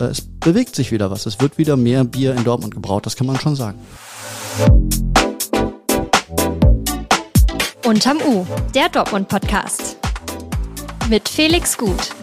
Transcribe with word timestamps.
äh, 0.00 0.04
es 0.04 0.22
bewegt 0.22 0.74
sich 0.74 0.92
wieder 0.92 1.10
was. 1.10 1.26
Es 1.26 1.40
wird 1.40 1.58
wieder 1.58 1.76
mehr 1.76 2.04
Bier 2.04 2.34
in 2.34 2.44
Dortmund 2.44 2.74
gebraut, 2.74 3.06
das 3.06 3.16
kann 3.16 3.26
man 3.26 3.38
schon 3.38 3.56
sagen. 3.56 3.78
Unterm 7.84 8.18
U, 8.26 8.46
der 8.74 8.88
Dortmund-Podcast. 8.88 9.96
Mit 11.08 11.28
Felix 11.28 11.78
Gut. 11.78 12.14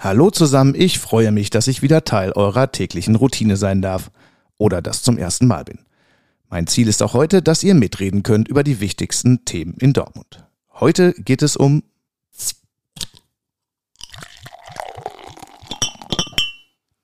Hallo 0.00 0.30
zusammen, 0.30 0.74
ich 0.76 0.98
freue 0.98 1.32
mich, 1.32 1.50
dass 1.50 1.66
ich 1.66 1.82
wieder 1.82 2.04
Teil 2.04 2.32
eurer 2.32 2.70
täglichen 2.72 3.14
Routine 3.14 3.56
sein 3.56 3.82
darf. 3.82 4.10
Oder 4.56 4.82
das 4.82 5.02
zum 5.02 5.18
ersten 5.18 5.46
Mal 5.46 5.64
bin. 5.64 5.78
Mein 6.50 6.66
Ziel 6.66 6.88
ist 6.88 7.02
auch 7.02 7.14
heute, 7.14 7.42
dass 7.42 7.62
ihr 7.62 7.74
mitreden 7.74 8.22
könnt 8.22 8.48
über 8.48 8.64
die 8.64 8.80
wichtigsten 8.80 9.44
Themen 9.44 9.74
in 9.78 9.92
Dortmund. 9.92 10.44
Heute 10.72 11.12
geht 11.12 11.42
es 11.42 11.56
um 11.56 11.82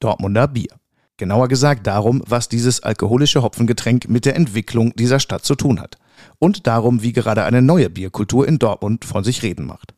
Dortmunder 0.04 0.48
Bier. 0.48 0.68
Genauer 1.16 1.48
gesagt 1.48 1.86
darum, 1.86 2.22
was 2.26 2.50
dieses 2.50 2.82
alkoholische 2.82 3.42
Hopfengetränk 3.42 4.06
mit 4.10 4.26
der 4.26 4.36
Entwicklung 4.36 4.94
dieser 4.96 5.18
Stadt 5.18 5.46
zu 5.46 5.54
tun 5.54 5.80
hat. 5.80 5.96
Und 6.38 6.66
darum, 6.66 7.02
wie 7.02 7.14
gerade 7.14 7.44
eine 7.44 7.62
neue 7.62 7.88
Bierkultur 7.88 8.46
in 8.46 8.58
Dortmund 8.58 9.06
von 9.06 9.24
sich 9.24 9.42
reden 9.42 9.64
macht. 9.64 9.94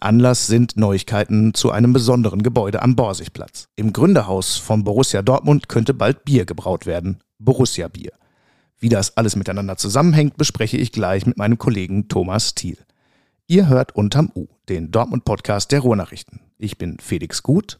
Anlass 0.00 0.46
sind 0.46 0.78
Neuigkeiten 0.78 1.52
zu 1.52 1.72
einem 1.72 1.92
besonderen 1.92 2.42
Gebäude 2.42 2.80
am 2.80 2.96
Borsigplatz. 2.96 3.68
Im 3.76 3.92
Gründerhaus 3.92 4.56
von 4.56 4.82
Borussia 4.82 5.20
Dortmund 5.20 5.68
könnte 5.68 5.92
bald 5.92 6.24
Bier 6.24 6.46
gebraut 6.46 6.86
werden. 6.86 7.18
Borussia 7.38 7.88
Bier. 7.88 8.12
Wie 8.78 8.88
das 8.88 9.18
alles 9.18 9.36
miteinander 9.36 9.76
zusammenhängt, 9.76 10.38
bespreche 10.38 10.78
ich 10.78 10.90
gleich 10.90 11.26
mit 11.26 11.36
meinem 11.36 11.58
Kollegen 11.58 12.08
Thomas 12.08 12.54
Thiel. 12.54 12.78
Ihr 13.46 13.68
hört 13.68 13.94
unterm 13.94 14.32
U, 14.34 14.46
den 14.70 14.90
Dortmund-Podcast 14.90 15.70
der 15.70 15.80
Ruhrnachrichten. 15.80 16.40
Ich 16.56 16.78
bin 16.78 16.96
Felix 16.98 17.42
Gut 17.42 17.78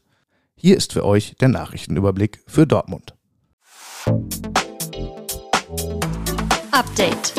hier 0.61 0.77
ist 0.77 0.93
für 0.93 1.03
euch 1.03 1.35
der 1.39 1.47
Nachrichtenüberblick 1.47 2.43
für 2.45 2.67
Dortmund. 2.67 3.15
Update. 6.71 7.33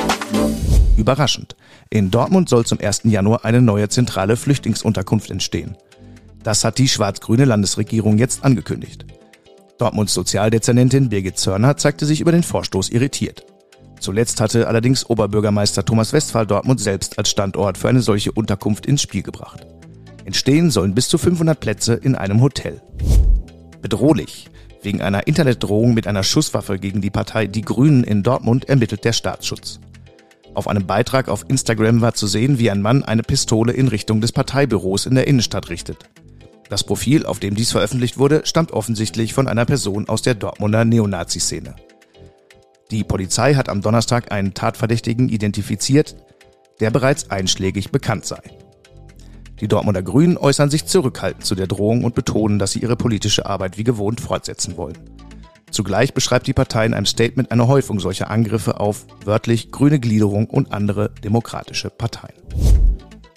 Überraschend. 0.96 1.54
In 1.88 2.10
Dortmund 2.10 2.48
soll 2.48 2.66
zum 2.66 2.80
1. 2.80 3.02
Januar 3.04 3.44
eine 3.44 3.62
neue 3.62 3.88
zentrale 3.88 4.36
Flüchtlingsunterkunft 4.36 5.30
entstehen. 5.30 5.76
Das 6.42 6.64
hat 6.64 6.78
die 6.78 6.88
schwarz-grüne 6.88 7.44
Landesregierung 7.44 8.18
jetzt 8.18 8.44
angekündigt. 8.44 9.06
Dortmunds 9.78 10.14
Sozialdezernentin 10.14 11.08
Birgit 11.08 11.38
Zörner 11.38 11.76
zeigte 11.76 12.06
sich 12.06 12.20
über 12.20 12.32
den 12.32 12.42
Vorstoß 12.42 12.88
irritiert. 12.88 13.46
Zuletzt 14.00 14.40
hatte 14.40 14.66
allerdings 14.66 15.08
Oberbürgermeister 15.08 15.84
Thomas 15.84 16.12
Westphal 16.12 16.44
Dortmund 16.44 16.80
selbst 16.80 17.18
als 17.18 17.30
Standort 17.30 17.78
für 17.78 17.88
eine 17.88 18.02
solche 18.02 18.32
Unterkunft 18.32 18.84
ins 18.84 19.02
Spiel 19.02 19.22
gebracht. 19.22 19.64
Entstehen 20.24 20.70
sollen 20.70 20.94
bis 20.94 21.08
zu 21.08 21.18
500 21.18 21.58
Plätze 21.58 21.94
in 21.94 22.14
einem 22.14 22.40
Hotel. 22.40 22.80
Bedrohlich. 23.80 24.48
Wegen 24.82 25.00
einer 25.00 25.26
Internetdrohung 25.26 25.94
mit 25.94 26.06
einer 26.06 26.22
Schusswaffe 26.22 26.78
gegen 26.78 27.00
die 27.00 27.10
Partei 27.10 27.46
Die 27.46 27.62
Grünen 27.62 28.02
in 28.04 28.22
Dortmund 28.22 28.68
ermittelt 28.68 29.04
der 29.04 29.12
Staatsschutz. 29.12 29.80
Auf 30.54 30.68
einem 30.68 30.86
Beitrag 30.86 31.28
auf 31.28 31.44
Instagram 31.48 32.00
war 32.00 32.14
zu 32.14 32.26
sehen, 32.26 32.58
wie 32.58 32.70
ein 32.70 32.82
Mann 32.82 33.04
eine 33.04 33.22
Pistole 33.22 33.72
in 33.72 33.88
Richtung 33.88 34.20
des 34.20 34.32
Parteibüros 34.32 35.06
in 35.06 35.14
der 35.14 35.26
Innenstadt 35.26 35.70
richtet. 35.70 36.10
Das 36.68 36.84
Profil, 36.84 37.26
auf 37.26 37.38
dem 37.38 37.54
dies 37.54 37.72
veröffentlicht 37.72 38.18
wurde, 38.18 38.42
stammt 38.44 38.72
offensichtlich 38.72 39.34
von 39.34 39.46
einer 39.46 39.64
Person 39.64 40.08
aus 40.08 40.22
der 40.22 40.34
Dortmunder 40.34 40.84
Neonazi-Szene. 40.84 41.74
Die 42.90 43.04
Polizei 43.04 43.54
hat 43.54 43.68
am 43.68 43.80
Donnerstag 43.80 44.32
einen 44.32 44.52
Tatverdächtigen 44.52 45.28
identifiziert, 45.28 46.16
der 46.80 46.90
bereits 46.90 47.30
einschlägig 47.30 47.90
bekannt 47.90 48.26
sei. 48.26 48.42
Die 49.62 49.68
Dortmunder 49.68 50.02
Grünen 50.02 50.36
äußern 50.36 50.70
sich 50.70 50.86
zurückhaltend 50.86 51.46
zu 51.46 51.54
der 51.54 51.68
Drohung 51.68 52.02
und 52.02 52.16
betonen, 52.16 52.58
dass 52.58 52.72
sie 52.72 52.80
ihre 52.80 52.96
politische 52.96 53.46
Arbeit 53.46 53.78
wie 53.78 53.84
gewohnt 53.84 54.20
fortsetzen 54.20 54.76
wollen. 54.76 54.98
Zugleich 55.70 56.14
beschreibt 56.14 56.48
die 56.48 56.52
Partei 56.52 56.84
in 56.84 56.94
einem 56.94 57.06
Statement 57.06 57.52
eine 57.52 57.68
Häufung 57.68 58.00
solcher 58.00 58.28
Angriffe 58.28 58.80
auf 58.80 59.06
wörtlich 59.24 59.70
grüne 59.70 60.00
Gliederung 60.00 60.50
und 60.50 60.72
andere 60.72 61.10
demokratische 61.22 61.90
Parteien. 61.90 62.34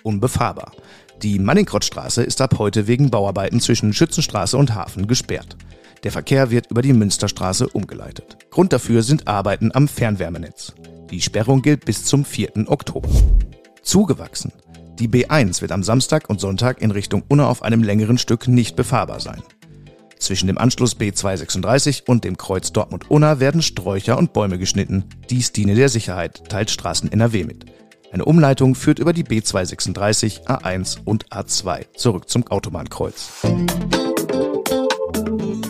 Unbefahrbar. 0.02 0.72
Die 1.22 1.38
Manningrottstraße 1.38 2.24
ist 2.24 2.42
ab 2.42 2.56
heute 2.58 2.88
wegen 2.88 3.12
Bauarbeiten 3.12 3.60
zwischen 3.60 3.94
Schützenstraße 3.94 4.58
und 4.58 4.74
Hafen 4.74 5.06
gesperrt. 5.06 5.58
Der 6.04 6.12
Verkehr 6.12 6.50
wird 6.50 6.72
über 6.72 6.82
die 6.82 6.94
Münsterstraße 6.94 7.68
umgeleitet. 7.68 8.38
Grund 8.50 8.74
dafür 8.74 9.04
sind 9.04 9.28
Arbeiten 9.28 9.70
am 9.76 9.88
Fernwärmenetz. 9.88 10.74
Die 11.12 11.22
Sperrung 11.22 11.62
gilt 11.62 11.86
bis 11.86 12.04
zum 12.04 12.26
4. 12.26 12.68
Oktober. 12.68 13.10
Zugewachsen. 13.84 14.52
Die 15.00 15.10
B1 15.10 15.62
wird 15.62 15.74
am 15.74 15.84
Samstag 15.84 16.30
und 16.30 16.40
Sonntag 16.40 16.82
in 16.82 16.92
Richtung 16.92 17.24
Unna 17.28 17.48
auf 17.48 17.64
einem 17.64 17.84
längeren 17.84 18.18
Stück 18.18 18.48
nicht 18.48 18.76
befahrbar 18.76 19.20
sein. 19.20 19.44
Zwischen 20.20 20.48
dem 20.48 20.58
Anschluss 20.58 20.98
B236 20.98 22.08
und 22.08 22.24
dem 22.24 22.38
Kreuz 22.38 22.72
Dortmund-Unna 22.72 23.40
werden 23.40 23.62
Sträucher 23.62 24.18
und 24.18 24.32
Bäume 24.32 24.58
geschnitten. 24.58 25.04
Dies 25.30 25.52
diene 25.52 25.76
der 25.76 25.90
Sicherheit, 25.90 26.50
teilt 26.50 26.70
Straßen 26.70 27.12
NRW 27.12 27.44
mit. 27.44 27.66
Eine 28.14 28.24
Umleitung 28.24 28.76
führt 28.76 29.00
über 29.00 29.12
die 29.12 29.26
B236, 29.26 30.46
A1 30.46 31.00
und 31.04 31.28
A2 31.30 31.86
zurück 31.96 32.30
zum 32.30 32.48
Autobahnkreuz. 32.48 33.42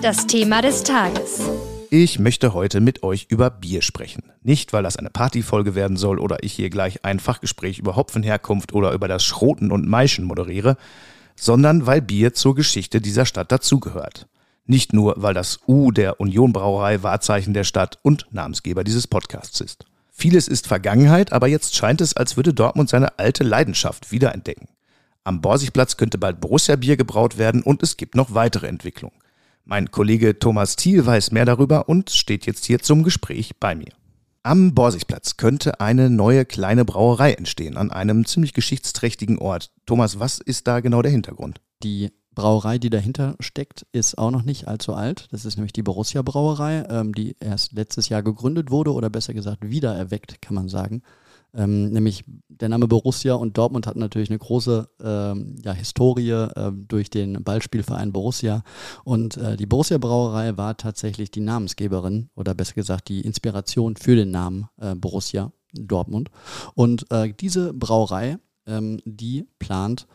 Das 0.03 0.27
Thema 0.27 0.61
des 0.61 0.83
Tages. 0.83 1.41
Ich 1.97 2.19
möchte 2.19 2.53
heute 2.53 2.81
mit 2.81 3.03
euch 3.03 3.27
über 3.29 3.49
Bier 3.49 3.81
sprechen. 3.81 4.23
Nicht, 4.43 4.73
weil 4.73 4.83
das 4.83 4.97
eine 4.97 5.09
Partyfolge 5.09 5.75
werden 5.75 5.95
soll 5.95 6.19
oder 6.19 6.43
ich 6.43 6.51
hier 6.51 6.69
gleich 6.69 7.05
ein 7.05 7.21
Fachgespräch 7.21 7.79
über 7.79 7.95
Hopfenherkunft 7.95 8.73
oder 8.73 8.91
über 8.91 9.07
das 9.07 9.23
Schroten 9.23 9.71
und 9.71 9.87
Maischen 9.87 10.25
moderiere, 10.25 10.75
sondern 11.37 11.85
weil 11.85 12.01
Bier 12.01 12.33
zur 12.33 12.53
Geschichte 12.53 12.99
dieser 12.99 13.25
Stadt 13.25 13.49
dazugehört. 13.49 14.27
Nicht 14.65 14.91
nur, 14.91 15.13
weil 15.15 15.33
das 15.33 15.61
U 15.67 15.91
der 15.91 16.19
Union 16.19 16.51
Brauerei 16.51 17.01
Wahrzeichen 17.01 17.53
der 17.53 17.63
Stadt 17.63 17.97
und 18.01 18.27
Namensgeber 18.29 18.83
dieses 18.83 19.07
Podcasts 19.07 19.61
ist. 19.61 19.85
Vieles 20.11 20.49
ist 20.49 20.67
Vergangenheit, 20.67 21.31
aber 21.31 21.47
jetzt 21.47 21.77
scheint 21.77 22.01
es, 22.01 22.13
als 22.13 22.35
würde 22.35 22.53
Dortmund 22.53 22.89
seine 22.89 23.17
alte 23.19 23.45
Leidenschaft 23.45 24.11
wiederentdecken. 24.11 24.67
Am 25.23 25.39
Borsigplatz 25.39 25.95
könnte 25.95 26.17
bald 26.17 26.41
Borussia 26.41 26.75
Bier 26.75 26.97
gebraut 26.97 27.37
werden 27.37 27.63
und 27.63 27.81
es 27.83 27.95
gibt 27.95 28.15
noch 28.15 28.33
weitere 28.33 28.67
Entwicklungen. 28.67 29.15
Mein 29.67 29.89
Kollege 29.89 30.37
Thomas 30.37 30.75
Thiel 30.75 31.07
weiß 31.07 31.31
mehr 31.31 31.45
darüber 31.45 31.89
und 31.89 32.11
steht 32.11 32.45
jetzt 32.45 32.65
hier 32.65 32.77
zum 32.77 33.01
Gespräch 33.01 33.55
bei 33.59 33.73
mir. 33.73 33.91
Am 34.43 34.75
Borsigplatz 34.75 35.37
könnte 35.37 35.79
eine 35.79 36.11
neue 36.11 36.45
kleine 36.45 36.85
Brauerei 36.85 37.33
entstehen, 37.33 37.75
an 37.75 37.89
einem 37.89 38.25
ziemlich 38.25 38.53
geschichtsträchtigen 38.53 39.39
Ort. 39.39 39.71
Thomas, 39.87 40.19
was 40.19 40.37
ist 40.37 40.67
da 40.67 40.81
genau 40.81 41.01
der 41.01 41.11
Hintergrund? 41.11 41.61
Die 41.81 42.11
Brauerei, 42.35 42.77
die 42.77 42.91
dahinter 42.91 43.37
steckt, 43.39 43.87
ist 43.91 44.19
auch 44.19 44.29
noch 44.29 44.43
nicht 44.43 44.67
allzu 44.67 44.93
alt. 44.93 45.29
Das 45.31 45.45
ist 45.45 45.55
nämlich 45.55 45.73
die 45.73 45.81
Borussia 45.81 46.21
Brauerei, 46.21 46.85
ähm, 46.87 47.15
die 47.15 47.35
erst 47.39 47.73
letztes 47.73 48.07
Jahr 48.09 48.21
gegründet 48.21 48.69
wurde 48.69 48.93
oder 48.93 49.09
besser 49.09 49.33
gesagt 49.33 49.67
wiedererweckt, 49.67 50.43
kann 50.43 50.53
man 50.53 50.69
sagen. 50.69 51.01
Ähm, 51.55 51.91
nämlich 51.91 52.23
der 52.49 52.69
Name 52.69 52.87
Borussia 52.87 53.33
und 53.33 53.57
Dortmund 53.57 53.87
hat 53.87 53.95
natürlich 53.95 54.29
eine 54.29 54.39
große 54.39 54.89
ähm, 55.03 55.55
ja, 55.63 55.71
Historie 55.73 56.31
äh, 56.31 56.71
durch 56.73 57.09
den 57.09 57.43
Ballspielverein 57.43 58.11
Borussia. 58.11 58.63
Und 59.03 59.37
äh, 59.37 59.55
die 59.55 59.65
Borussia 59.65 59.97
Brauerei 59.97 60.57
war 60.57 60.77
tatsächlich 60.77 61.31
die 61.31 61.41
Namensgeberin 61.41 62.29
oder 62.35 62.53
besser 62.53 62.73
gesagt 62.73 63.09
die 63.09 63.21
Inspiration 63.21 63.95
für 63.95 64.15
den 64.15 64.31
Namen 64.31 64.67
äh, 64.79 64.95
Borussia 64.95 65.51
Dortmund. 65.73 66.29
Und 66.73 67.09
äh, 67.11 67.33
diese 67.33 67.73
Brauerei, 67.73 68.37
ähm, 68.65 68.99
die 69.05 69.47
plant 69.59 70.07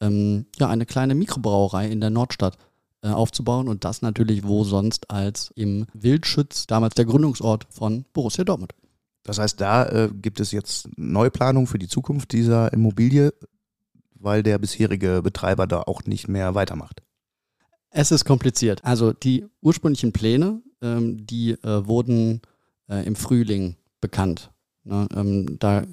ähm, 0.00 0.46
ja 0.58 0.68
eine 0.68 0.86
kleine 0.86 1.14
Mikrobrauerei 1.14 1.88
in 1.88 2.00
der 2.00 2.10
Nordstadt 2.10 2.56
äh, 3.02 3.08
aufzubauen 3.08 3.68
und 3.68 3.84
das 3.84 4.02
natürlich 4.02 4.46
wo 4.46 4.64
sonst 4.64 5.10
als 5.10 5.52
im 5.54 5.86
Wildschütz, 5.92 6.66
damals 6.66 6.94
der 6.94 7.04
Gründungsort 7.04 7.66
von 7.70 8.04
Borussia 8.12 8.44
Dortmund. 8.44 8.74
Das 9.28 9.38
heißt, 9.38 9.60
da 9.60 9.84
äh, 9.84 10.10
gibt 10.10 10.40
es 10.40 10.52
jetzt 10.52 10.88
Neuplanung 10.96 11.66
für 11.66 11.78
die 11.78 11.86
Zukunft 11.86 12.32
dieser 12.32 12.72
Immobilie, 12.72 13.34
weil 14.14 14.42
der 14.42 14.58
bisherige 14.58 15.20
Betreiber 15.20 15.66
da 15.66 15.82
auch 15.82 16.04
nicht 16.04 16.28
mehr 16.28 16.54
weitermacht. 16.54 17.02
Es 17.90 18.10
ist 18.10 18.24
kompliziert. 18.24 18.82
Also 18.86 19.12
die 19.12 19.44
ursprünglichen 19.60 20.12
Pläne, 20.12 20.62
ähm, 20.80 21.26
die 21.26 21.50
äh, 21.50 21.86
wurden 21.86 22.40
äh, 22.88 23.04
im 23.06 23.16
Frühling 23.16 23.76
bekannt. 24.00 24.50
Ne? 24.84 25.06
Ähm, 25.14 25.58
da 25.58 25.84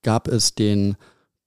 gab 0.00 0.26
es 0.28 0.54
den 0.54 0.96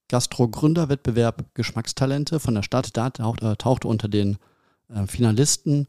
Gastro-Gründerwettbewerb 0.09 1.55
Geschmackstalente 1.55 2.39
von 2.39 2.53
der 2.53 2.61
Stadt. 2.61 2.95
Da 2.95 3.09
taucht, 3.09 3.41
äh, 3.41 3.55
tauchte 3.55 3.87
unter 3.87 4.09
den 4.09 4.37
äh, 4.89 5.07
Finalisten 5.07 5.87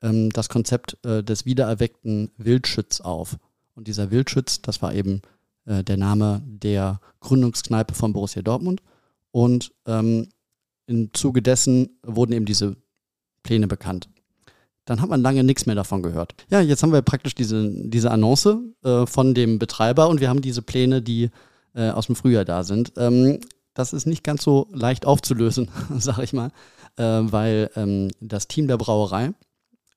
ähm, 0.00 0.30
das 0.30 0.48
Konzept 0.48 0.96
äh, 1.04 1.22
des 1.22 1.44
wiedererweckten 1.44 2.30
Wildschütz 2.38 3.02
auf. 3.02 3.36
Und 3.78 3.86
dieser 3.86 4.10
Wildschütz, 4.10 4.60
das 4.60 4.82
war 4.82 4.92
eben 4.92 5.22
äh, 5.64 5.84
der 5.84 5.96
Name 5.96 6.42
der 6.44 7.00
Gründungskneipe 7.20 7.94
von 7.94 8.12
Borussia 8.12 8.42
Dortmund. 8.42 8.82
Und 9.30 9.72
ähm, 9.86 10.30
im 10.86 11.14
Zuge 11.14 11.42
dessen 11.42 12.00
wurden 12.02 12.32
eben 12.32 12.44
diese 12.44 12.74
Pläne 13.44 13.68
bekannt. 13.68 14.08
Dann 14.84 15.00
hat 15.00 15.08
man 15.08 15.22
lange 15.22 15.44
nichts 15.44 15.66
mehr 15.66 15.76
davon 15.76 16.02
gehört. 16.02 16.34
Ja, 16.50 16.60
jetzt 16.60 16.82
haben 16.82 16.92
wir 16.92 17.02
praktisch 17.02 17.36
diese, 17.36 17.70
diese 17.70 18.10
Annonce 18.10 18.56
äh, 18.82 19.06
von 19.06 19.32
dem 19.32 19.60
Betreiber 19.60 20.08
und 20.08 20.20
wir 20.20 20.28
haben 20.28 20.42
diese 20.42 20.62
Pläne, 20.62 21.00
die 21.00 21.30
äh, 21.76 21.90
aus 21.90 22.06
dem 22.06 22.16
Frühjahr 22.16 22.44
da 22.44 22.64
sind. 22.64 22.94
Ähm, 22.96 23.38
das 23.74 23.92
ist 23.92 24.06
nicht 24.06 24.24
ganz 24.24 24.42
so 24.42 24.66
leicht 24.72 25.06
aufzulösen, 25.06 25.70
sag 25.98 26.18
ich 26.18 26.32
mal, 26.32 26.50
äh, 26.96 27.04
weil 27.04 27.70
ähm, 27.76 28.10
das 28.20 28.48
Team 28.48 28.66
der 28.66 28.76
Brauerei 28.76 29.34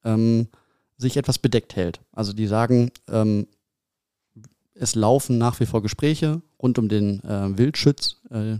ähm, 0.03 0.49
sich 0.97 1.17
etwas 1.17 1.39
bedeckt 1.39 1.75
hält. 1.75 1.99
Also 2.11 2.31
die 2.31 2.45
sagen, 2.45 2.91
ähm, 3.09 3.47
es 4.73 4.95
laufen 4.95 5.38
nach 5.38 5.59
wie 5.59 5.65
vor 5.65 5.81
Gespräche 5.81 6.41
rund 6.62 6.79
um 6.79 6.89
den 6.89 7.23
äh, 7.23 7.57
Wildschütz. 7.57 8.18
Äh, 8.29 8.57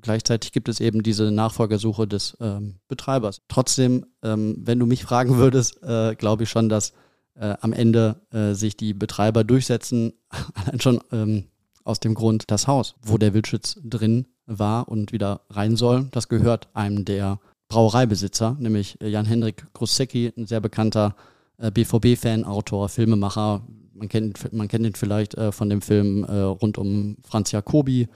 gleichzeitig 0.00 0.52
gibt 0.52 0.68
es 0.68 0.80
eben 0.80 1.02
diese 1.02 1.30
Nachfolgersuche 1.30 2.06
des 2.06 2.36
ähm, 2.40 2.76
Betreibers. 2.88 3.40
Trotzdem, 3.48 4.06
ähm, 4.22 4.56
wenn 4.58 4.78
du 4.78 4.86
mich 4.86 5.04
fragen 5.04 5.36
würdest, 5.36 5.82
äh, 5.82 6.14
glaube 6.14 6.44
ich 6.44 6.50
schon, 6.50 6.68
dass 6.68 6.92
äh, 7.34 7.54
am 7.60 7.72
Ende 7.72 8.20
äh, 8.32 8.54
sich 8.54 8.76
die 8.76 8.94
Betreiber 8.94 9.44
durchsetzen, 9.44 10.12
allein 10.54 10.80
schon 10.80 11.00
ähm, 11.12 11.44
aus 11.84 12.00
dem 12.00 12.14
Grund, 12.14 12.50
das 12.50 12.66
Haus, 12.66 12.94
wo 13.02 13.18
der 13.18 13.34
Wildschütz 13.34 13.78
drin 13.82 14.26
war 14.46 14.88
und 14.88 15.12
wieder 15.12 15.42
rein 15.50 15.76
soll, 15.76 16.08
das 16.10 16.28
gehört 16.28 16.68
einem 16.74 17.04
der 17.04 17.40
Brauereibesitzer, 17.68 18.56
nämlich 18.58 18.98
Jan-Hendrik 19.00 19.72
Grusecki, 19.72 20.32
ein 20.36 20.46
sehr 20.46 20.60
bekannter 20.60 21.14
äh, 21.58 21.70
BVB-Fan, 21.70 22.44
Autor, 22.44 22.88
Filmemacher. 22.88 23.62
Man 24.00 24.08
kennt, 24.08 24.50
man 24.54 24.66
kennt 24.66 24.86
ihn 24.86 24.94
vielleicht 24.94 25.34
äh, 25.34 25.52
von 25.52 25.68
dem 25.68 25.82
Film 25.82 26.24
äh, 26.24 26.40
rund 26.40 26.78
um 26.78 27.18
Franz 27.22 27.52
Jacobi 27.52 28.08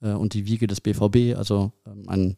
äh, 0.00 0.12
und 0.12 0.32
die 0.32 0.46
Wiege 0.46 0.66
des 0.66 0.80
BVB. 0.80 1.36
Also 1.36 1.72
ähm, 1.86 2.08
ein, 2.08 2.36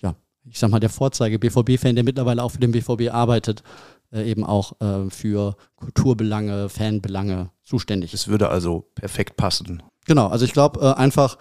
ja, 0.00 0.16
ich 0.46 0.58
sag 0.58 0.70
mal, 0.70 0.80
der 0.80 0.88
Vorzeige 0.88 1.38
BVB-Fan, 1.38 1.96
der 1.96 2.04
mittlerweile 2.04 2.42
auch 2.42 2.48
für 2.48 2.58
den 2.58 2.72
BVB 2.72 3.12
arbeitet, 3.12 3.62
äh, 4.10 4.22
eben 4.22 4.42
auch 4.42 4.80
äh, 4.80 5.10
für 5.10 5.54
Kulturbelange, 5.76 6.70
Fanbelange 6.70 7.50
zuständig. 7.62 8.14
Es 8.14 8.26
würde 8.26 8.48
also 8.48 8.88
perfekt 8.94 9.36
passen. 9.36 9.82
Genau, 10.06 10.28
also 10.28 10.46
ich 10.46 10.54
glaube 10.54 10.96
einfach, 10.96 11.36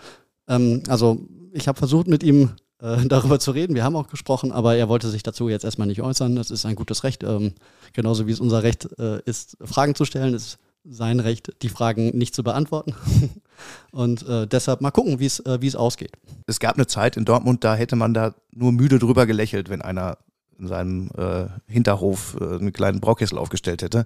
ähm, 0.49 0.83
also 0.89 1.25
ich 1.53 1.69
habe 1.69 1.77
versucht 1.77 2.07
mit 2.07 2.23
ihm 2.23 2.51
äh, 2.81 2.97
darüber 3.07 3.39
zu 3.39 3.51
reden. 3.51 3.73
Wir 3.73 3.85
haben 3.85 3.95
auch 3.95 4.09
gesprochen, 4.09 4.51
aber 4.51 4.75
er 4.75 4.89
wollte 4.89 5.07
sich 5.07 5.23
dazu 5.23 5.47
jetzt 5.47 5.63
erstmal 5.63 5.87
nicht 5.87 6.01
äußern. 6.01 6.35
Das 6.35 6.51
ist 6.51 6.65
ein 6.65 6.75
gutes 6.75 7.05
Recht. 7.05 7.23
Ähm, 7.23 7.53
genauso 7.93 8.27
wie 8.27 8.33
es 8.33 8.41
unser 8.41 8.63
Recht 8.63 8.89
äh, 8.99 9.21
ist, 9.23 9.55
Fragen 9.61 9.95
zu 9.95 10.03
stellen, 10.03 10.33
ist 10.33 10.57
sein 10.83 11.19
Recht, 11.19 11.53
die 11.61 11.69
Fragen 11.69 12.17
nicht 12.17 12.33
zu 12.33 12.43
beantworten. 12.43 12.95
Und 13.91 14.27
äh, 14.27 14.47
deshalb 14.47 14.81
mal 14.81 14.91
gucken, 14.91 15.19
wie 15.19 15.25
es 15.25 15.39
äh, 15.41 15.61
wie 15.61 15.67
es 15.67 15.75
ausgeht. 15.75 16.13
Es 16.47 16.59
gab 16.59 16.75
eine 16.75 16.87
Zeit 16.87 17.17
in 17.17 17.25
Dortmund, 17.25 17.63
da 17.63 17.75
hätte 17.75 17.95
man 17.95 18.13
da 18.13 18.35
nur 18.51 18.71
müde 18.71 18.99
drüber 18.99 19.25
gelächelt, 19.25 19.69
wenn 19.69 19.81
einer 19.81 20.17
in 20.57 20.67
seinem 20.67 21.09
äh, 21.17 21.47
Hinterhof 21.67 22.37
äh, 22.39 22.43
einen 22.43 22.73
kleinen 22.73 22.99
Braukessel 22.99 23.37
aufgestellt 23.37 23.81
hätte, 23.81 24.05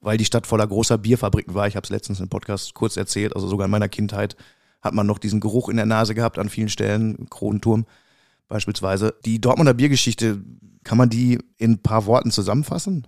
weil 0.00 0.18
die 0.18 0.24
Stadt 0.24 0.46
voller 0.46 0.66
großer 0.66 0.98
Bierfabriken 0.98 1.54
war. 1.54 1.66
Ich 1.66 1.76
habe 1.76 1.84
es 1.84 1.90
letztens 1.90 2.20
im 2.20 2.28
Podcast 2.28 2.74
kurz 2.74 2.96
erzählt, 2.96 3.34
also 3.34 3.48
sogar 3.48 3.66
in 3.66 3.70
meiner 3.70 3.88
Kindheit 3.88 4.36
hat 4.82 4.94
man 4.94 5.06
noch 5.06 5.18
diesen 5.18 5.40
Geruch 5.40 5.68
in 5.68 5.76
der 5.76 5.86
Nase 5.86 6.14
gehabt 6.14 6.38
an 6.38 6.48
vielen 6.48 6.68
Stellen, 6.68 7.28
Kronenturm 7.30 7.86
beispielsweise. 8.48 9.14
Die 9.24 9.40
Dortmunder 9.40 9.74
Biergeschichte, 9.74 10.42
kann 10.84 10.98
man 10.98 11.10
die 11.10 11.38
in 11.56 11.72
ein 11.72 11.82
paar 11.82 12.06
Worten 12.06 12.30
zusammenfassen? 12.30 13.06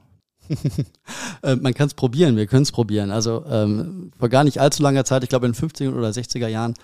Äh, 1.43 1.55
man 1.55 1.73
kann 1.73 1.87
es 1.87 1.95
probieren, 1.95 2.37
wir 2.37 2.49
können 2.49 2.65
es 2.65 2.73
probieren. 2.73 3.13
Also 3.13 3.45
ähm, 3.49 4.11
vor 4.19 4.29
gar 4.29 4.43
nicht 4.43 4.61
allzu 4.61 4.83
langer 4.83 5.05
Zeit, 5.05 5.23
ich 5.23 5.29
glaube 5.29 5.47
in 5.47 5.53
den 5.53 5.69
50er 5.71 5.95
oder 5.95 6.09
60er 6.09 6.49
Jahren, 6.49 6.75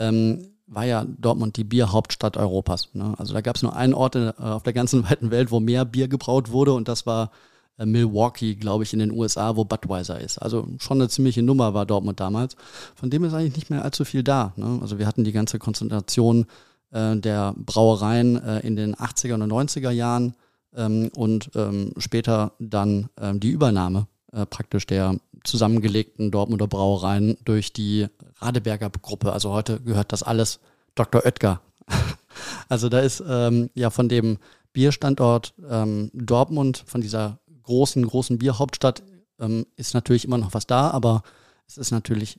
ähm, 0.00 0.48
war 0.66 0.84
ja 0.84 1.04
Dortmund 1.18 1.56
die 1.56 1.64
Bierhauptstadt 1.64 2.36
Europas. 2.36 2.88
Ne? 2.94 3.14
Also 3.18 3.32
da 3.32 3.40
gab 3.40 3.56
es 3.56 3.62
nur 3.62 3.76
einen 3.76 3.94
Ort 3.94 4.16
in, 4.16 4.28
äh, 4.28 4.32
auf 4.38 4.62
der 4.64 4.72
ganzen 4.72 5.04
weiten 5.10 5.30
Welt, 5.30 5.50
wo 5.50 5.60
mehr 5.60 5.84
Bier 5.84 6.08
gebraut 6.08 6.50
wurde 6.50 6.72
und 6.72 6.88
das 6.88 7.06
war 7.06 7.30
äh, 7.78 7.86
Milwaukee, 7.86 8.54
glaube 8.54 8.84
ich, 8.84 8.92
in 8.92 8.98
den 8.98 9.12
USA, 9.12 9.56
wo 9.56 9.64
Budweiser 9.64 10.20
ist. 10.20 10.38
Also 10.38 10.68
schon 10.78 11.00
eine 11.00 11.08
ziemliche 11.08 11.42
Nummer 11.42 11.74
war 11.74 11.86
Dortmund 11.86 12.20
damals. 12.20 12.56
Von 12.94 13.10
dem 13.10 13.24
ist 13.24 13.34
eigentlich 13.34 13.56
nicht 13.56 13.70
mehr 13.70 13.84
allzu 13.84 14.04
viel 14.04 14.22
da. 14.22 14.52
Ne? 14.56 14.78
Also 14.80 14.98
wir 14.98 15.06
hatten 15.06 15.24
die 15.24 15.32
ganze 15.32 15.58
Konzentration 15.58 16.46
äh, 16.90 17.16
der 17.16 17.54
Brauereien 17.56 18.42
äh, 18.42 18.60
in 18.60 18.76
den 18.76 18.94
80er 18.94 19.34
und 19.34 19.50
90er 19.50 19.90
Jahren 19.90 20.34
ähm, 20.76 21.10
und 21.14 21.50
ähm, 21.54 21.92
später 21.98 22.52
dann 22.58 23.08
ähm, 23.20 23.40
die 23.40 23.50
Übernahme 23.50 24.06
äh, 24.32 24.46
praktisch 24.46 24.86
der 24.86 25.16
zusammengelegten 25.44 26.30
Dortmunder 26.30 26.66
Brauereien 26.66 27.36
durch 27.44 27.72
die 27.72 28.06
Radeberger 28.38 28.90
Gruppe. 28.90 29.32
Also 29.32 29.50
heute 29.52 29.80
gehört 29.80 30.12
das 30.12 30.22
alles 30.22 30.60
Dr. 30.94 31.24
Oetker. 31.24 31.60
also 32.68 32.88
da 32.88 33.00
ist 33.00 33.22
ähm, 33.26 33.70
ja 33.74 33.90
von 33.90 34.08
dem 34.08 34.38
Bierstandort 34.72 35.54
ähm, 35.68 36.10
Dortmund, 36.14 36.82
von 36.86 37.00
dieser 37.00 37.40
großen, 37.62 38.06
großen 38.06 38.38
Bierhauptstadt, 38.38 39.02
ähm, 39.38 39.66
ist 39.76 39.94
natürlich 39.94 40.24
immer 40.24 40.38
noch 40.38 40.54
was 40.54 40.66
da, 40.66 40.90
aber 40.90 41.22
es 41.66 41.76
ist 41.76 41.90
natürlich 41.90 42.38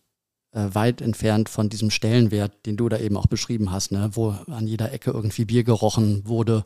äh, 0.52 0.68
weit 0.74 1.02
entfernt 1.02 1.50
von 1.50 1.70
diesem 1.70 1.90
Stellenwert, 1.90 2.66
den 2.66 2.78
du 2.78 2.90
da 2.90 2.98
eben 2.98 3.18
auch 3.18 3.28
beschrieben 3.28 3.72
hast, 3.72 3.92
ne? 3.92 4.10
wo 4.14 4.30
an 4.48 4.68
jeder 4.68 4.92
Ecke 4.92 5.12
irgendwie 5.12 5.46
Bier 5.46 5.64
gerochen 5.64 6.28
wurde 6.28 6.66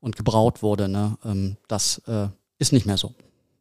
und 0.00 0.16
gebraut 0.16 0.62
wurde. 0.62 0.88
Ne? 0.88 1.16
Ähm, 1.24 1.56
das 1.68 1.98
äh, 2.06 2.28
ist 2.58 2.72
nicht 2.72 2.86
mehr 2.86 2.96
so. 2.96 3.14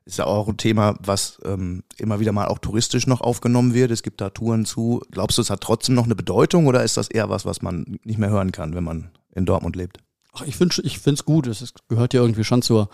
Ist 0.06 0.20
ja 0.20 0.26
auch 0.26 0.48
ein 0.48 0.56
Thema, 0.56 0.96
was 1.04 1.38
ähm, 1.44 1.84
immer 1.98 2.22
wieder 2.22 2.32
mal 2.32 2.48
auch 2.48 2.60
touristisch 2.60 3.08
noch 3.08 3.20
aufgenommen 3.20 3.74
wird. 3.74 3.92
Es 3.92 4.04
gibt 4.04 4.22
da 4.22 4.30
Touren 4.30 4.66
zu. 4.66 5.02
Glaubst 5.12 5.38
du, 5.38 5.42
es 5.42 5.50
hat 5.50 5.60
trotzdem 5.60 5.96
noch 5.96 6.06
eine 6.06 6.16
Bedeutung 6.16 6.68
oder 6.68 6.84
ist 6.84 6.96
das 6.96 7.10
eher 7.10 7.30
was, 7.30 7.46
was 7.46 7.62
man 7.62 8.00
nicht 8.04 8.18
mehr 8.18 8.30
hören 8.30 8.54
kann, 8.54 8.74
wenn 8.74 8.86
man 8.86 9.10
in 9.36 9.46
Dortmund 9.46 9.76
lebt? 9.76 9.98
Ach, 10.32 10.44
ich 10.44 10.56
finde 10.56 10.82
es 10.82 11.16
ich 11.16 11.26
gut. 11.26 11.48
Es 11.48 11.74
gehört 11.90 12.14
ja 12.14 12.22
irgendwie 12.22 12.46
schon 12.46 12.62
zur 12.62 12.90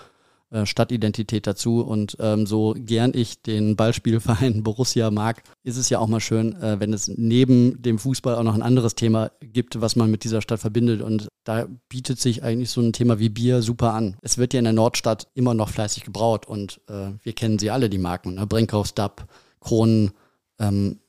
äh, 0.54 0.68
Stadtidentität 0.68 1.48
dazu. 1.48 1.82
Und 1.82 2.16
ähm, 2.20 2.46
so 2.46 2.76
gern 2.78 3.12
ich 3.16 3.42
den 3.42 3.76
Ballspielverein 3.76 4.62
Borussia 4.64 5.10
mag, 5.10 5.42
ist 5.64 5.78
es 5.78 5.90
ja 5.90 5.98
auch 5.98 6.08
mal 6.08 6.20
schön, 6.20 6.54
äh, 6.62 6.80
wenn 6.80 6.94
es 6.94 7.08
neben 7.08 7.82
dem 7.82 7.98
Fußball 7.98 8.36
auch 8.36 8.44
noch 8.44 8.54
ein 8.54 8.62
anderes 8.62 8.94
Thema 8.94 9.32
gibt, 9.42 9.82
was 9.82 9.96
man 9.96 10.12
mit 10.12 10.24
dieser 10.24 10.44
Stadt 10.44 10.60
verbindet. 10.60 11.02
Und 11.02 11.28
da 11.44 11.66
bietet 11.90 12.20
sich 12.20 12.44
eigentlich 12.44 12.70
so 12.70 12.82
ein 12.82 12.94
Thema 12.94 13.18
wie 13.18 13.30
Bier 13.30 13.64
super 13.64 13.94
an. 13.96 14.16
Es 14.22 14.38
wird 14.38 14.54
ja 14.54 14.60
in 14.60 14.66
der 14.66 14.74
Nordstadt 14.74 15.28
immer 15.34 15.56
noch 15.56 15.70
fleißig 15.70 16.04
gebraut 16.04 16.48
und 16.48 16.80
äh, 16.88 17.14
wir 17.24 17.34
kennen 17.34 17.58
sie 17.58 17.72
alle, 17.72 17.90
die 17.90 17.98
Marken. 17.98 18.36
Ne? 18.36 18.46
Brinkhoffs, 18.46 18.94
Dapp, 18.94 19.28
Kronen, 19.60 20.12
ähm, 20.60 21.00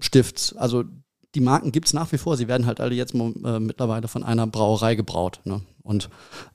Stifts. 0.00 0.56
Also 0.56 0.84
die 1.34 1.40
Marken 1.40 1.70
gibt 1.70 1.88
es 1.88 1.92
nach 1.92 2.10
wie 2.12 2.18
vor. 2.18 2.38
Sie 2.38 2.48
werden 2.48 2.64
halt 2.64 2.80
alle 2.80 2.94
jetzt 2.94 3.14
äh, 3.14 3.60
mittlerweile 3.60 4.08
von 4.08 4.22
einer 4.22 4.46
Brauerei 4.46 4.94
gebraut. 4.94 5.40
Ne? 5.44 5.60
Und 5.82 6.08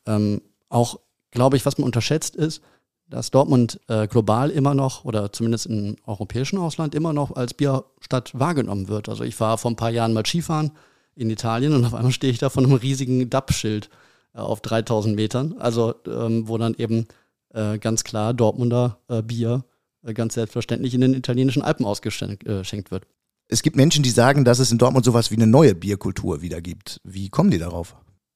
ähm, 0.08 0.42
auch 0.70 1.00
glaube 1.32 1.58
ich, 1.58 1.66
was 1.66 1.78
man 1.78 1.86
unterschätzt 1.86 2.36
ist, 2.36 2.62
dass 3.10 3.32
Dortmund 3.32 3.80
äh, 3.88 4.08
global 4.08 4.50
immer 4.50 4.74
noch 4.74 5.04
oder 5.04 5.32
zumindest 5.32 5.66
im 5.66 5.96
europäischen 6.06 6.60
Ausland 6.60 6.94
immer 6.94 7.14
noch 7.14 7.36
als 7.36 7.54
Bierstadt 7.54 8.38
wahrgenommen 8.38 8.88
wird. 8.88 9.10
Also 9.10 9.24
ich 9.24 9.40
war 9.40 9.58
vor 9.58 9.72
ein 9.72 9.76
paar 9.76 9.90
Jahren 9.90 10.14
mal 10.14 10.26
Skifahren 10.26 10.72
in 11.16 11.30
Italien 11.30 11.74
und 11.74 11.86
auf 11.86 11.94
einmal 11.94 12.12
stehe 12.12 12.32
ich 12.32 12.40
da 12.40 12.50
von 12.50 12.66
einem 12.66 12.76
riesigen 12.76 13.30
DAP-Schild 13.30 13.90
äh, 14.34 14.40
auf 14.40 14.62
3000 14.62 15.16
Metern, 15.16 15.56
also 15.58 15.96
ähm, 16.06 16.48
wo 16.48 16.58
dann 16.58 16.76
eben 16.76 17.08
äh, 17.54 17.80
ganz 17.80 18.04
klar 18.04 18.34
Dortmunder 18.34 19.00
äh, 19.08 19.24
Bier 19.24 19.64
äh, 20.04 20.14
ganz 20.14 20.36
selbstverständlich 20.36 20.94
in 20.94 21.02
den 21.02 21.14
italienischen 21.14 21.64
Alpen 21.64 21.86
ausgeschenkt 21.86 22.46
äh, 22.46 22.92
wird. 22.92 23.08
Es 23.48 23.64
gibt 23.64 23.76
Menschen, 23.76 24.04
die 24.04 24.12
sagen, 24.12 24.46
dass 24.46 24.60
es 24.60 24.72
in 24.72 24.78
Dortmund 24.78 25.04
sowas 25.04 25.32
wie 25.32 25.36
eine 25.36 25.48
neue 25.48 25.74
Bierkultur 25.74 26.44
wieder 26.44 26.62
gibt. 26.62 27.02
Wie 27.04 27.30
kommen 27.30 27.50
die 27.50 27.58
darauf? 27.58 27.96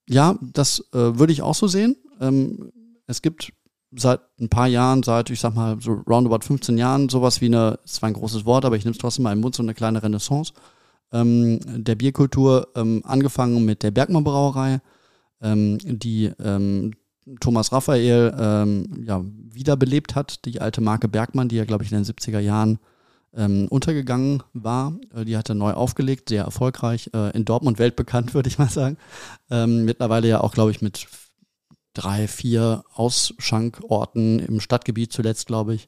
Ja, 0.10 0.40
das 0.42 0.84
würde 0.92 1.32
ich 1.32 1.44
auch 1.44 1.54
so 1.54 1.68
sehen. 1.68 1.96
Ähm, 2.20 2.72
es 3.08 3.22
gibt 3.22 3.54
seit 3.96 4.22
ein 4.40 4.50
paar 4.50 4.68
Jahren, 4.68 5.04
seit 5.04 5.30
ich 5.30 5.40
sag 5.40 5.56
mal 5.56 5.80
so 5.80 5.94
roundabout 6.08 6.46
15 6.46 6.78
Jahren, 6.78 7.10
sowas 7.10 7.42
wie 7.42 7.46
eine, 7.46 7.80
es 7.86 8.02
war 8.02 8.08
ein 8.08 8.14
großes 8.14 8.46
Wort, 8.46 8.66
aber 8.66 8.76
ich 8.76 8.86
nehme 8.86 8.94
es 8.94 8.98
trotzdem 8.98 9.24
mal 9.24 9.34
im 9.34 9.42
Mund, 9.42 9.56
so 9.56 9.64
eine 9.64 9.74
kleine 9.74 10.02
Renaissance 10.02 10.54
ähm, 11.14 11.60
der 11.64 11.96
Bierkultur, 11.96 12.70
ähm, 12.76 13.02
angefangen 13.06 13.64
mit 13.64 13.84
der 13.84 13.92
Bergmann 13.92 14.24
Brauerei, 14.24 14.82
ähm, 15.42 15.78
die 15.84 16.32
ähm, 16.44 16.94
Thomas 17.40 17.72
Raphael 17.72 18.36
ähm, 18.38 19.04
ja, 19.06 19.24
wiederbelebt 19.24 20.16
hat, 20.16 20.44
die 20.46 20.60
alte 20.60 20.82
Marke 20.82 21.08
Bergmann, 21.08 21.48
die 21.48 21.56
ja, 21.56 21.66
glaube 21.66 21.84
ich, 21.84 21.92
in 21.92 22.04
den 22.04 22.06
70er 22.06 22.40
Jahren 22.40 22.80
ähm, 23.36 23.68
untergegangen 23.70 24.44
war. 24.54 24.98
Äh, 25.16 25.24
die 25.24 25.38
hat 25.38 25.48
er 25.50 25.56
neu 25.56 25.72
aufgelegt, 25.72 26.30
sehr 26.30 26.44
erfolgreich, 26.44 27.12
äh, 27.14 27.36
in 27.36 27.46
Dortmund 27.46 27.80
weltbekannt, 27.80 28.34
würde 28.34 28.50
ich 28.50 28.58
mal 28.58 28.70
sagen. 28.70 28.98
mittlerweile 29.50 30.28
ja 30.28 30.42
auch, 30.42 30.54
glaube 30.54 30.72
ich, 30.72 30.82
mit 30.82 31.08
drei, 31.94 32.28
vier 32.28 32.84
Ausschankorten 32.94 34.40
im 34.40 34.60
Stadtgebiet 34.60 35.14
zuletzt, 35.14 35.48
glaube 35.48 35.76
ich, 35.76 35.88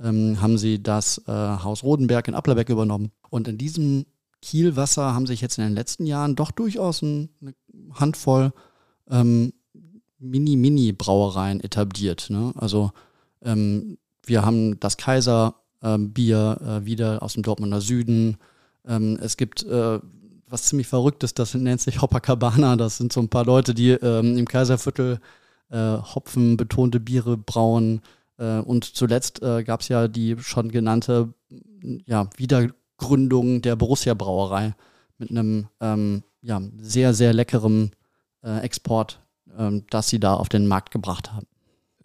ähm, 0.00 0.40
haben 0.40 0.58
sie 0.58 0.82
das 0.82 1.22
äh, 1.26 1.32
Haus 1.32 1.82
Rodenberg 1.82 2.28
in 2.28 2.34
Applerbeck 2.34 2.68
übernommen. 2.68 3.12
Und 3.30 3.48
in 3.48 3.58
diesem 3.58 4.06
Kielwasser 4.40 5.14
haben 5.14 5.26
sich 5.26 5.40
jetzt 5.40 5.58
in 5.58 5.64
den 5.64 5.74
letzten 5.74 6.06
Jahren 6.06 6.34
doch 6.34 6.50
durchaus 6.50 7.02
ein, 7.02 7.28
eine 7.40 7.54
Handvoll 7.94 8.52
ähm, 9.08 9.52
Mini-Mini-Brauereien 10.18 11.60
etabliert. 11.60 12.28
Ne? 12.30 12.52
Also 12.56 12.92
ähm, 13.42 13.98
wir 14.24 14.44
haben 14.44 14.78
das 14.80 14.96
Kaiserbier 14.96 16.60
äh, 16.60 16.84
wieder 16.86 17.22
aus 17.22 17.34
dem 17.34 17.42
Dortmunder 17.42 17.80
Süden. 17.80 18.36
Ähm, 18.86 19.18
es 19.20 19.36
gibt 19.36 19.64
äh, 19.64 19.98
was 20.48 20.64
ziemlich 20.64 20.86
Verrücktes, 20.86 21.32
das 21.34 21.54
nennt 21.54 21.80
sich 21.80 22.02
Hopacabana. 22.02 22.76
Das 22.76 22.98
sind 22.98 23.12
so 23.12 23.20
ein 23.20 23.28
paar 23.28 23.46
Leute, 23.46 23.74
die 23.74 23.90
ähm, 23.90 24.36
im 24.36 24.46
Kaiserviertel 24.46 25.18
äh, 25.72 25.96
Hopfen 26.14 26.56
betonte 26.56 27.00
Biere 27.00 27.36
brauen. 27.36 28.02
Äh, 28.38 28.58
und 28.58 28.84
zuletzt 28.84 29.42
äh, 29.42 29.64
gab 29.64 29.80
es 29.80 29.88
ja 29.88 30.06
die 30.06 30.36
schon 30.38 30.70
genannte 30.70 31.32
ja, 32.06 32.28
Wiedergründung 32.36 33.62
der 33.62 33.76
Borussia 33.76 34.14
Brauerei 34.14 34.74
mit 35.18 35.30
einem 35.30 35.68
ähm, 35.80 36.22
ja, 36.42 36.60
sehr, 36.78 37.14
sehr 37.14 37.32
leckeren 37.32 37.92
äh, 38.42 38.60
Export, 38.60 39.20
ähm, 39.56 39.84
das 39.90 40.08
sie 40.08 40.20
da 40.20 40.34
auf 40.34 40.48
den 40.48 40.66
Markt 40.66 40.90
gebracht 40.90 41.32
haben. 41.32 41.46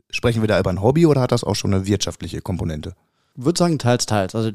Sprechen 0.09 0.41
wir 0.41 0.47
da 0.47 0.59
über 0.59 0.69
ein 0.69 0.81
Hobby 0.81 1.05
oder 1.05 1.21
hat 1.21 1.31
das 1.31 1.43
auch 1.43 1.55
schon 1.55 1.73
eine 1.73 1.85
wirtschaftliche 1.85 2.41
Komponente? 2.41 2.95
Ich 3.35 3.43
würde 3.43 3.59
sagen, 3.59 3.77
teils, 3.77 4.05
teils. 4.05 4.33
Also 4.35 4.51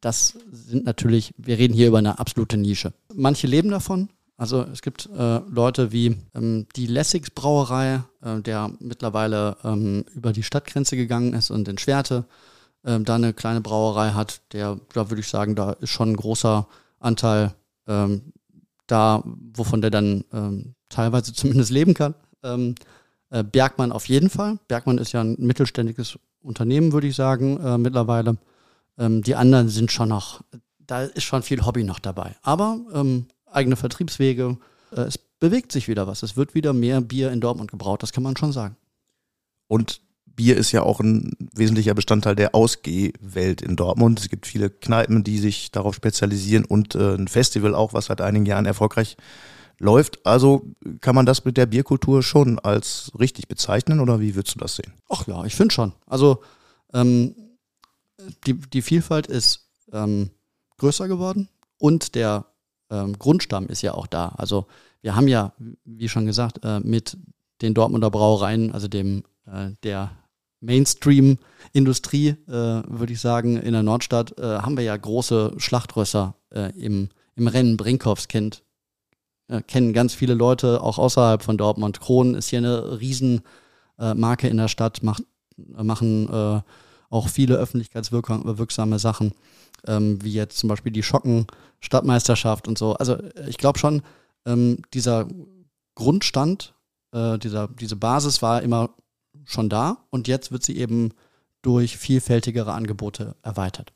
das 0.00 0.36
sind 0.50 0.84
natürlich, 0.84 1.32
wir 1.38 1.58
reden 1.58 1.74
hier 1.74 1.88
über 1.88 1.98
eine 1.98 2.18
absolute 2.18 2.58
Nische. 2.58 2.92
Manche 3.14 3.46
leben 3.46 3.70
davon. 3.70 4.10
Also 4.42 4.66
es 4.72 4.82
gibt 4.82 5.08
äh, 5.16 5.38
Leute 5.48 5.92
wie 5.92 6.16
ähm, 6.34 6.66
die 6.74 6.88
Lessigs 6.88 7.30
Brauerei, 7.30 8.02
äh, 8.24 8.40
der 8.40 8.72
mittlerweile 8.80 9.56
ähm, 9.62 10.04
über 10.16 10.32
die 10.32 10.42
Stadtgrenze 10.42 10.96
gegangen 10.96 11.32
ist 11.32 11.52
und 11.52 11.68
in 11.68 11.78
Schwerte 11.78 12.24
ähm, 12.84 13.04
da 13.04 13.14
eine 13.14 13.34
kleine 13.34 13.60
Brauerei 13.60 14.10
hat. 14.10 14.40
Der, 14.52 14.80
da 14.94 15.10
würde 15.10 15.20
ich 15.20 15.28
sagen, 15.28 15.54
da 15.54 15.74
ist 15.74 15.90
schon 15.90 16.10
ein 16.10 16.16
großer 16.16 16.66
Anteil 16.98 17.54
ähm, 17.86 18.32
da, 18.88 19.22
wovon 19.24 19.80
der 19.80 19.92
dann 19.92 20.24
ähm, 20.32 20.74
teilweise 20.88 21.32
zumindest 21.32 21.70
leben 21.70 21.94
kann. 21.94 22.16
Ähm, 22.42 22.74
äh, 23.30 23.44
Bergmann 23.44 23.92
auf 23.92 24.08
jeden 24.08 24.28
Fall. 24.28 24.58
Bergmann 24.66 24.98
ist 24.98 25.12
ja 25.12 25.20
ein 25.20 25.36
mittelständiges 25.38 26.18
Unternehmen, 26.40 26.92
würde 26.92 27.06
ich 27.06 27.14
sagen, 27.14 27.60
äh, 27.60 27.78
mittlerweile. 27.78 28.38
Ähm, 28.98 29.22
die 29.22 29.36
anderen 29.36 29.68
sind 29.68 29.92
schon 29.92 30.08
noch, 30.08 30.40
da 30.80 31.02
ist 31.04 31.22
schon 31.22 31.44
viel 31.44 31.64
Hobby 31.64 31.84
noch 31.84 32.00
dabei. 32.00 32.34
Aber 32.42 32.80
eigene 33.54 33.76
Vertriebswege, 33.76 34.58
äh, 34.92 35.02
es 35.02 35.18
bewegt 35.18 35.72
sich 35.72 35.88
wieder 35.88 36.06
was. 36.06 36.22
Es 36.22 36.36
wird 36.36 36.54
wieder 36.54 36.72
mehr 36.72 37.00
Bier 37.00 37.32
in 37.32 37.40
Dortmund 37.40 37.70
gebraut, 37.70 38.02
das 38.02 38.12
kann 38.12 38.22
man 38.22 38.36
schon 38.36 38.52
sagen. 38.52 38.76
Und 39.66 40.00
Bier 40.36 40.56
ist 40.56 40.72
ja 40.72 40.82
auch 40.82 41.00
ein 41.00 41.32
wesentlicher 41.54 41.94
Bestandteil 41.94 42.34
der 42.34 42.54
Ausgehwelt 42.54 43.60
in 43.60 43.76
Dortmund. 43.76 44.20
Es 44.20 44.28
gibt 44.28 44.46
viele 44.46 44.70
Kneipen, 44.70 45.24
die 45.24 45.38
sich 45.38 45.70
darauf 45.70 45.94
spezialisieren 45.94 46.64
und 46.64 46.94
äh, 46.94 47.14
ein 47.14 47.28
Festival 47.28 47.74
auch, 47.74 47.92
was 47.92 48.06
seit 48.06 48.20
einigen 48.20 48.46
Jahren 48.46 48.66
erfolgreich 48.66 49.16
läuft. 49.78 50.24
Also 50.24 50.62
kann 51.00 51.14
man 51.14 51.26
das 51.26 51.44
mit 51.44 51.56
der 51.56 51.66
Bierkultur 51.66 52.22
schon 52.22 52.58
als 52.58 53.12
richtig 53.18 53.48
bezeichnen 53.48 54.00
oder 54.00 54.20
wie 54.20 54.34
würdest 54.34 54.54
du 54.54 54.60
das 54.60 54.76
sehen? 54.76 54.92
Ach 55.08 55.26
ja, 55.26 55.44
ich 55.44 55.54
finde 55.54 55.74
schon. 55.74 55.92
Also 56.06 56.42
ähm, 56.94 57.34
die, 58.46 58.54
die 58.54 58.82
Vielfalt 58.82 59.26
ist 59.26 59.68
ähm, 59.92 60.30
größer 60.78 61.08
geworden 61.08 61.48
und 61.78 62.14
der 62.14 62.46
ähm, 62.92 63.18
Grundstamm 63.18 63.66
ist 63.66 63.82
ja 63.82 63.94
auch 63.94 64.06
da. 64.06 64.28
Also 64.36 64.66
wir 65.00 65.16
haben 65.16 65.26
ja, 65.26 65.52
wie 65.84 66.08
schon 66.08 66.26
gesagt, 66.26 66.60
äh, 66.62 66.80
mit 66.80 67.16
den 67.62 67.74
Dortmunder 67.74 68.10
Brauereien, 68.10 68.72
also 68.72 68.86
dem 68.86 69.24
äh, 69.46 69.70
der 69.82 70.12
Mainstream-Industrie, 70.60 72.28
äh, 72.28 72.52
würde 72.52 73.12
ich 73.12 73.20
sagen, 73.20 73.56
in 73.56 73.72
der 73.72 73.82
Nordstadt, 73.82 74.38
äh, 74.38 74.58
haben 74.58 74.76
wir 74.76 74.84
ja 74.84 74.96
große 74.96 75.54
Schlachtrösser 75.56 76.36
äh, 76.54 76.70
im, 76.78 77.08
im 77.34 77.48
Rennen. 77.48 77.76
Brinkhoffs 77.76 78.28
kennt, 78.28 78.62
äh, 79.48 79.60
kennen 79.62 79.92
ganz 79.92 80.14
viele 80.14 80.34
Leute, 80.34 80.82
auch 80.82 80.98
außerhalb 80.98 81.42
von 81.42 81.58
Dortmund. 81.58 82.00
Kron 82.00 82.34
ist 82.34 82.48
hier 82.48 82.60
eine 82.60 83.00
Riesenmarke 83.00 84.48
in 84.48 84.56
der 84.56 84.68
Stadt, 84.68 85.02
macht, 85.02 85.24
machen 85.56 86.62
auch 87.10 87.28
viele 87.28 87.56
öffentlichkeitswirksame 87.56 88.98
Sachen, 88.98 89.32
ähm, 89.86 90.22
wie 90.22 90.32
jetzt 90.32 90.58
zum 90.58 90.68
Beispiel 90.68 90.92
die 90.92 91.02
Schocken 91.02 91.46
Stadtmeisterschaft 91.80 92.68
und 92.68 92.78
so. 92.78 92.94
Also 92.94 93.18
ich 93.48 93.58
glaube 93.58 93.78
schon, 93.78 94.02
ähm, 94.46 94.78
dieser 94.94 95.28
Grundstand, 95.94 96.74
äh, 97.12 97.38
dieser, 97.38 97.68
diese 97.68 97.96
Basis 97.96 98.42
war 98.42 98.62
immer 98.62 98.90
schon 99.44 99.68
da 99.68 99.98
und 100.10 100.28
jetzt 100.28 100.52
wird 100.52 100.62
sie 100.62 100.76
eben 100.76 101.10
durch 101.62 101.96
vielfältigere 101.96 102.72
Angebote 102.72 103.36
erweitert. 103.42 103.92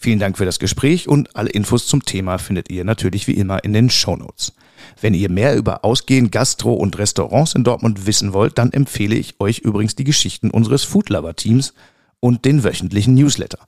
Vielen 0.00 0.20
Dank 0.20 0.38
für 0.38 0.44
das 0.44 0.60
Gespräch 0.60 1.08
und 1.08 1.34
alle 1.34 1.50
Infos 1.50 1.88
zum 1.88 2.04
Thema 2.04 2.38
findet 2.38 2.70
ihr 2.70 2.84
natürlich 2.84 3.26
wie 3.26 3.32
immer 3.32 3.64
in 3.64 3.72
den 3.72 3.90
Show 3.90 4.16
Notes. 4.16 4.52
Wenn 5.00 5.12
ihr 5.12 5.28
mehr 5.28 5.56
über 5.56 5.84
Ausgehen, 5.84 6.30
Gastro 6.30 6.72
und 6.74 6.96
Restaurants 6.98 7.56
in 7.56 7.64
Dortmund 7.64 8.06
wissen 8.06 8.32
wollt, 8.32 8.58
dann 8.58 8.72
empfehle 8.72 9.16
ich 9.16 9.40
euch 9.40 9.58
übrigens 9.58 9.96
die 9.96 10.04
Geschichten 10.04 10.52
unseres 10.52 10.84
Foodlover 10.84 11.34
Teams 11.34 11.74
und 12.20 12.44
den 12.44 12.62
wöchentlichen 12.62 13.14
Newsletter. 13.14 13.58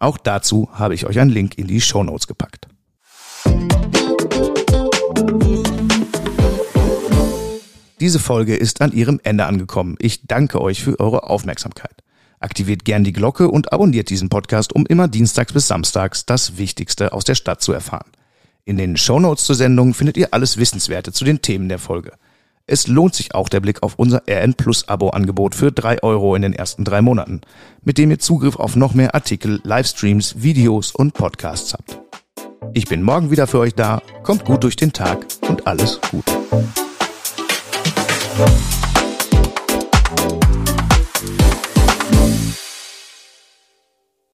Auch 0.00 0.16
dazu 0.16 0.70
habe 0.72 0.94
ich 0.94 1.04
euch 1.04 1.20
einen 1.20 1.30
Link 1.30 1.58
in 1.58 1.66
die 1.66 1.80
Show 1.80 2.02
Notes 2.02 2.26
gepackt. 2.26 2.66
Diese 8.00 8.18
Folge 8.18 8.56
ist 8.56 8.80
an 8.80 8.92
ihrem 8.92 9.20
Ende 9.24 9.44
angekommen. 9.44 9.96
Ich 9.98 10.26
danke 10.26 10.62
euch 10.62 10.82
für 10.82 10.98
eure 10.98 11.24
Aufmerksamkeit. 11.24 12.02
Aktiviert 12.38 12.86
gern 12.86 13.04
die 13.04 13.12
Glocke 13.12 13.50
und 13.50 13.74
abonniert 13.74 14.08
diesen 14.08 14.30
Podcast, 14.30 14.74
um 14.74 14.86
immer 14.86 15.06
dienstags 15.06 15.52
bis 15.52 15.66
samstags 15.66 16.24
das 16.24 16.56
Wichtigste 16.56 17.12
aus 17.12 17.24
der 17.24 17.34
Stadt 17.34 17.60
zu 17.60 17.74
erfahren. 17.74 18.10
In 18.64 18.78
den 18.78 18.96
Shownotes 18.96 19.44
zur 19.44 19.54
Sendung 19.54 19.92
findet 19.92 20.16
ihr 20.16 20.32
alles 20.32 20.56
Wissenswerte 20.56 21.12
zu 21.12 21.26
den 21.26 21.42
Themen 21.42 21.68
der 21.68 21.78
Folge. 21.78 22.12
Es 22.66 22.86
lohnt 22.86 23.14
sich 23.14 23.34
auch 23.34 23.48
der 23.48 23.60
Blick 23.60 23.82
auf 23.82 23.94
unser 23.96 24.22
RN 24.28 24.54
Plus 24.54 24.86
Abo 24.88 25.10
Angebot 25.10 25.54
für 25.54 25.72
drei 25.72 26.02
Euro 26.02 26.34
in 26.34 26.42
den 26.42 26.52
ersten 26.52 26.84
drei 26.84 27.02
Monaten, 27.02 27.40
mit 27.82 27.98
dem 27.98 28.10
ihr 28.10 28.18
Zugriff 28.18 28.56
auf 28.56 28.76
noch 28.76 28.94
mehr 28.94 29.14
Artikel, 29.14 29.60
Livestreams, 29.64 30.42
Videos 30.42 30.92
und 30.92 31.14
Podcasts 31.14 31.72
habt. 31.72 31.98
Ich 32.72 32.86
bin 32.86 33.02
morgen 33.02 33.30
wieder 33.30 33.46
für 33.46 33.58
euch 33.58 33.74
da, 33.74 34.02
kommt 34.22 34.44
gut 34.44 34.62
durch 34.62 34.76
den 34.76 34.92
Tag 34.92 35.26
und 35.48 35.66
alles 35.66 36.00
Gute. 36.10 36.32